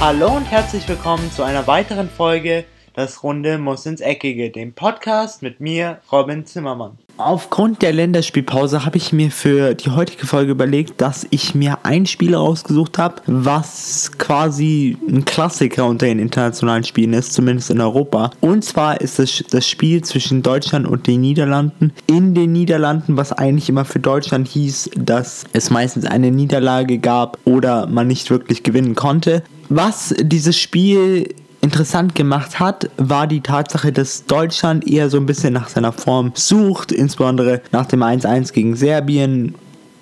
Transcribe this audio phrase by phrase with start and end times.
[0.00, 2.64] Hallo und herzlich willkommen zu einer weiteren Folge
[2.94, 6.98] Das Runde muss ins Eckige, dem Podcast mit mir, Robin Zimmermann.
[7.16, 12.06] Aufgrund der Länderspielpause habe ich mir für die heutige Folge überlegt, dass ich mir ein
[12.06, 18.30] Spiel rausgesucht habe, was quasi ein Klassiker unter den internationalen Spielen ist, zumindest in Europa.
[18.40, 21.92] Und zwar ist es das Spiel zwischen Deutschland und den Niederlanden.
[22.06, 27.36] In den Niederlanden, was eigentlich immer für Deutschland hieß, dass es meistens eine Niederlage gab
[27.44, 29.42] oder man nicht wirklich gewinnen konnte.
[29.68, 35.52] Was dieses Spiel interessant gemacht hat, war die Tatsache, dass Deutschland eher so ein bisschen
[35.52, 39.54] nach seiner Form sucht, insbesondere nach dem 1-1 gegen Serbien,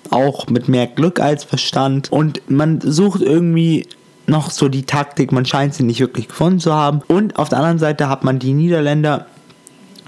[0.09, 2.11] auch mit mehr Glück als Verstand.
[2.11, 3.87] Und man sucht irgendwie
[4.27, 7.01] noch so die Taktik, man scheint sie nicht wirklich gefunden zu haben.
[7.07, 9.25] Und auf der anderen Seite hat man die Niederländer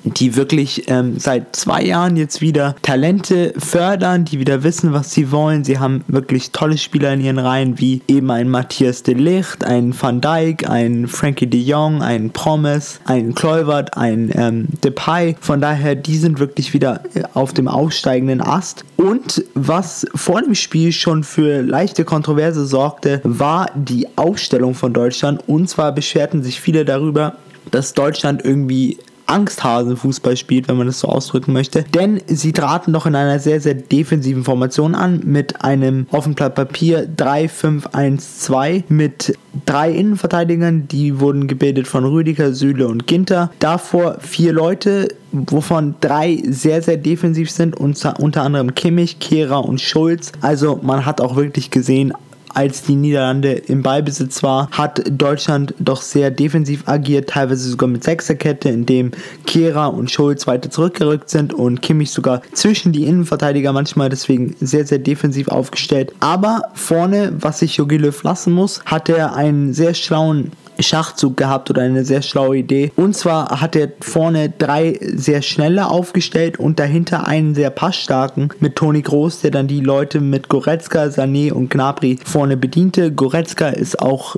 [0.03, 5.32] die wirklich ähm, seit zwei Jahren jetzt wieder Talente fördern, die wieder wissen, was sie
[5.32, 5.63] wollen.
[5.63, 9.93] Sie haben wirklich tolle Spieler in ihren Reihen, wie eben ein Matthias de Ligt, ein
[9.99, 15.35] Van Dijk, ein Frankie de Jong, ein Promise, ein Kluivert, ein ähm, Depay.
[15.40, 18.84] Von daher, die sind wirklich wieder äh, auf dem aufsteigenden Ast.
[18.98, 25.41] Und was vor dem Spiel schon für leichte Kontroverse sorgte, war die Aufstellung von Deutschland.
[25.48, 27.35] Und zwar beschwerten sich viele darüber,
[27.71, 28.98] dass Deutschland irgendwie
[29.30, 31.84] Angsthasen-Fußball spielt, wenn man das so ausdrücken möchte.
[31.84, 36.55] Denn sie traten doch in einer sehr, sehr defensiven Formation an mit einem dem Blatt
[36.55, 43.52] Papier 3-5-1-2 mit drei Innenverteidigern, die wurden gebildet von Rüdiger, Süle und Ginter.
[43.60, 50.32] Davor vier Leute, wovon drei sehr, sehr defensiv sind, unter anderem Kimmich, Kehrer und Schulz.
[50.41, 52.13] Also man hat auch wirklich gesehen,
[52.53, 58.03] als die Niederlande im Ballbesitz war, hat Deutschland doch sehr defensiv agiert, teilweise sogar mit
[58.03, 59.11] Sechserkette, indem
[59.45, 64.85] Kehrer und Schulz weiter zurückgerückt sind und Kimmich sogar zwischen die Innenverteidiger manchmal deswegen sehr,
[64.85, 66.13] sehr defensiv aufgestellt.
[66.19, 70.51] Aber vorne, was sich Jogi Löw lassen muss, hat er einen sehr schlauen
[70.81, 72.91] Schachzug gehabt oder eine sehr schlaue Idee.
[72.95, 78.75] Und zwar hat er vorne drei sehr schnelle aufgestellt und dahinter einen sehr passstarken mit
[78.75, 83.12] Toni Groß, der dann die Leute mit Goretzka, Sané und Gnabry vorne bediente.
[83.12, 84.35] Goretzka ist auch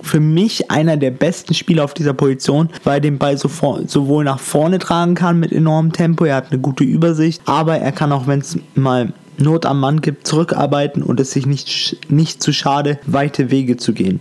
[0.00, 4.38] für mich einer der besten Spieler auf dieser Position, weil er den Ball sowohl nach
[4.38, 8.26] vorne tragen kann mit enormem Tempo, er hat eine gute Übersicht, aber er kann auch,
[8.26, 12.98] wenn es mal Not am Mann gibt, zurückarbeiten und es sich nicht, nicht zu schade,
[13.06, 14.20] weite Wege zu gehen.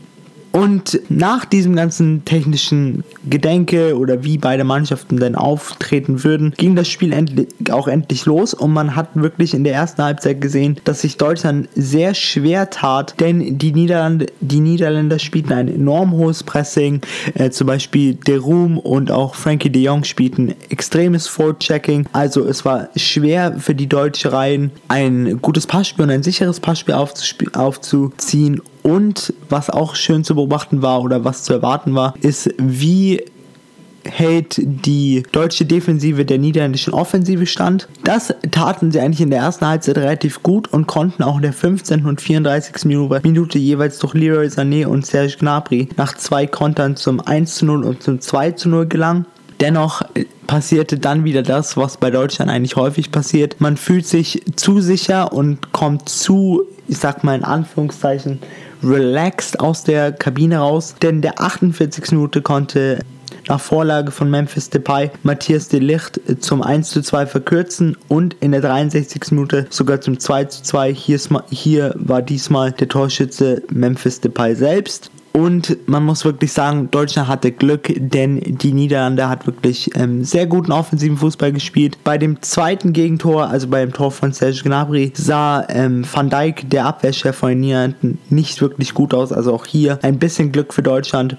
[0.56, 6.88] Und nach diesem ganzen technischen Gedenke oder wie beide Mannschaften denn auftreten würden, ging das
[6.88, 11.02] Spiel endlich, auch endlich los und man hat wirklich in der ersten Halbzeit gesehen, dass
[11.02, 17.02] sich Deutschland sehr schwer tat, denn die Niederlande, die Niederländer spielten ein enorm hohes Pressing,
[17.34, 22.66] äh, zum Beispiel De Room und auch Frankie de Jong spielten extremes Forward-Checking, also es
[22.66, 26.96] war schwer für die deutsche Reihen ein gutes Passspiel und ein sicheres Passspiel
[27.53, 28.62] aufzuziehen.
[28.84, 33.15] Und was auch schön zu beobachten war oder was zu erwarten war, ist, wie
[34.06, 37.88] hält die deutsche Defensive der niederländischen Offensive stand.
[38.04, 41.54] Das taten sie eigentlich in der ersten Halbzeit relativ gut und konnten auch in der
[41.54, 42.06] 15.
[42.06, 42.86] und 34.
[42.86, 47.84] Minute jeweils durch Leroy Sané und Serge Gnabry nach zwei Kontern zum 1 zu 0
[47.84, 49.26] und zum 2 zu 0 gelangen.
[49.60, 50.02] Dennoch
[50.48, 53.56] passierte dann wieder das, was bei Deutschland eigentlich häufig passiert.
[53.60, 58.40] Man fühlt sich zu sicher und kommt zu, ich sag mal in Anführungszeichen,
[58.84, 62.12] relaxed aus der Kabine raus, denn der 48.
[62.12, 63.00] Minute konnte
[63.48, 68.52] nach Vorlage von Memphis Depay Matthias de Licht zum 1 zu 2 verkürzen und in
[68.52, 69.32] der 63.
[69.32, 70.94] Minute sogar zum 2 zu 2.
[70.94, 71.20] Hier,
[71.50, 75.12] hier war diesmal der Torschütze Memphis Depay selbst.
[75.36, 80.48] Und man muss wirklich sagen, Deutschland hatte Glück, denn die Niederlande hat wirklich ähm, sehr
[80.48, 81.98] guten offensiven Fußball gespielt.
[82.06, 86.86] Bei dem zweiten Gegentor, also beim Tor von Serge Gnabry, sah ähm, Van Dijk, der
[86.86, 89.34] Abwehrchef von den Niederlanden, nicht wirklich gut aus.
[89.34, 91.36] Also auch hier ein bisschen Glück für Deutschland.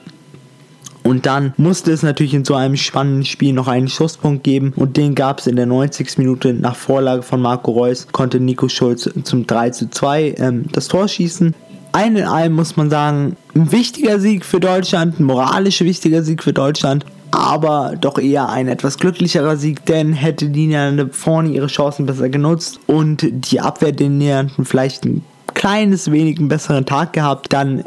[1.06, 4.96] Und dann musste es natürlich in so einem spannenden Spiel noch einen Schusspunkt geben und
[4.96, 6.18] den gab es in der 90.
[6.18, 10.88] Minute nach Vorlage von Marco Reus, konnte Nico Schulz zum 3 zu 2 ähm, das
[10.88, 11.54] Tor schießen
[11.96, 16.42] allen in allem muss man sagen, ein wichtiger Sieg für Deutschland, ein moralisch wichtiger Sieg
[16.42, 21.68] für Deutschland, aber doch eher ein etwas glücklicherer Sieg, denn hätte die Niederlande vorne ihre
[21.68, 25.24] Chancen besser genutzt und die Abwehr den Niederlanden vielleicht ein
[25.54, 27.82] kleines wenig einen besseren Tag gehabt, dann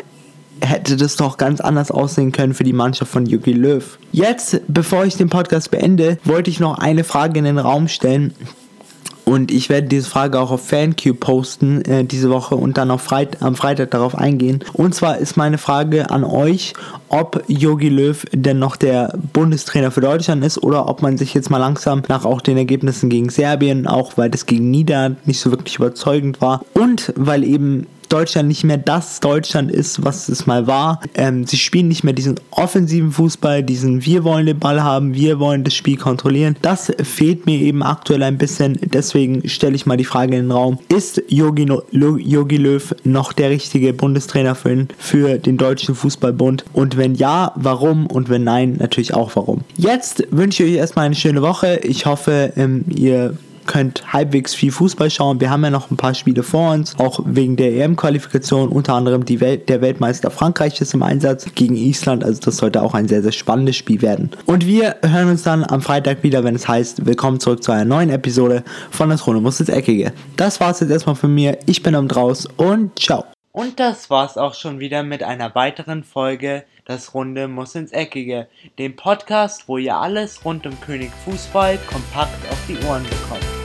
[0.61, 3.97] hätte das doch ganz anders aussehen können für die Mannschaft von Yuki Löw.
[4.11, 8.33] Jetzt, bevor ich den Podcast beende, wollte ich noch eine Frage in den Raum stellen,
[9.29, 13.43] und ich werde diese Frage auch auf FanQ posten äh, diese Woche und dann Freit
[13.43, 14.63] am Freitag darauf eingehen.
[14.73, 16.73] Und zwar ist meine Frage an euch,
[17.09, 21.51] ob Yogi Löw denn noch der Bundestrainer für Deutschland ist oder ob man sich jetzt
[21.51, 25.51] mal langsam nach auch den Ergebnissen gegen Serbien, auch weil das gegen Niederland nicht so
[25.51, 30.67] wirklich überzeugend war und weil eben Deutschland nicht mehr das Deutschland ist, was es mal
[30.67, 30.99] war.
[31.15, 35.39] Ähm, sie spielen nicht mehr diesen offensiven Fußball, diesen wir wollen den Ball haben, wir
[35.39, 36.55] wollen das Spiel kontrollieren.
[36.61, 38.79] Das fehlt mir eben aktuell ein bisschen.
[38.81, 40.79] Deswegen stelle ich mal die Frage in den Raum.
[40.89, 46.65] Ist Jogi, no Jogi Löw noch der richtige Bundestrainer für den, für den Deutschen Fußballbund?
[46.73, 48.07] Und wenn ja, warum?
[48.07, 49.61] Und wenn nein, natürlich auch warum.
[49.77, 51.79] Jetzt wünsche ich euch erstmal eine schöne Woche.
[51.83, 53.37] Ich hoffe, ähm, ihr
[53.69, 55.39] könnt halbwegs viel Fußball schauen.
[55.39, 58.67] Wir haben ja noch ein paar Spiele vor uns, auch wegen der EM-Qualifikation.
[58.67, 62.23] Unter anderem die Welt, der Weltmeister Frankreich ist im Einsatz gegen Island.
[62.23, 64.31] Also das sollte auch ein sehr, sehr spannendes Spiel werden.
[64.47, 67.85] Und wir hören uns dann am Freitag wieder, wenn es heißt, willkommen zurück zu einer
[67.85, 70.13] neuen Episode von Das Runde muss ins Eckige.
[70.35, 71.59] Das war es jetzt erstmal von mir.
[71.67, 73.23] Ich bin am Draus und ciao.
[73.51, 78.47] Und das war's auch schon wieder mit einer weiteren Folge Das Runde muss ins Eckige,
[78.79, 83.58] dem Podcast, wo ihr alles rund um König Fußball kompakt auf die Ohren bekommt.